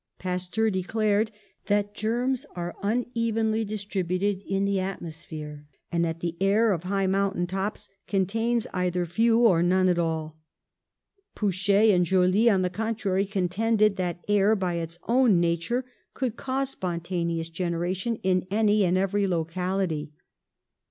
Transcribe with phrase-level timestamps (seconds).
[0.17, 1.29] Pasteur declared
[1.67, 7.05] that germs are unevenly distributed in the at mosphere, and that the air of high
[7.05, 10.39] mountain tops contains either few or none at all;
[11.35, 15.83] Pouchet and Joly, on the contrary, contended that air, by its own nature^
[16.15, 20.13] could cause spontaneous ON THE ROAD TO FAME 63 generation in any and every locality.